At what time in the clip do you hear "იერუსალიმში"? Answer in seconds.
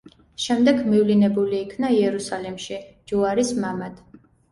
1.97-2.79